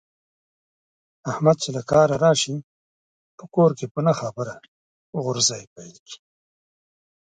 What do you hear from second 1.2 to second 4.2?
احمد چې له کاره راشي، په کور کې په نه